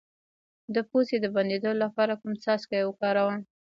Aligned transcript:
د 0.73 0.75
پوزې 0.89 1.17
د 1.21 1.25
بندیدو 1.35 1.71
لپاره 1.83 2.13
کوم 2.21 2.33
څاڅکي 2.43 2.81
وکاروم؟ 2.85 3.37